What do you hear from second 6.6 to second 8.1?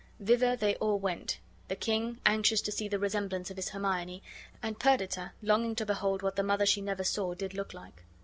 she never saw did look like.